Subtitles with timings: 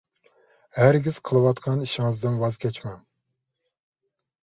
[0.77, 3.01] ھەرگىز قىلىۋاتقان ئىشىڭىزدىن ۋاز كەچمەڭ.